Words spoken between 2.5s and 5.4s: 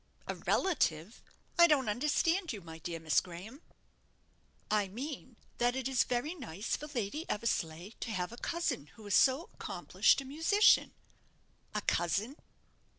you, my dear Miss Graham." "I mean